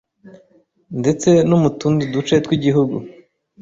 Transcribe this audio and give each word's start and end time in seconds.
ndetse 0.99 1.29
no 1.49 1.57
mu 1.61 1.69
tundu 1.79 2.01
duce 2.13 2.33
tw’igihugu. 2.45 2.95